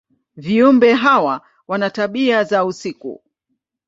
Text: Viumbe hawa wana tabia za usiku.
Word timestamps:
Viumbe 0.35 0.93
hawa 0.93 1.41
wana 1.67 1.89
tabia 1.89 2.43
za 2.43 2.65
usiku. 2.65 3.21